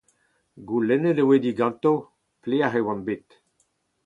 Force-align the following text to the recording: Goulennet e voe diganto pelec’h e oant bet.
Goulennet 0.67 1.19
e 1.21 1.23
voe 1.27 1.39
diganto 1.47 1.91
pelec’h 2.41 2.77
e 2.79 2.81
oant 2.85 3.01
bet. 3.07 3.27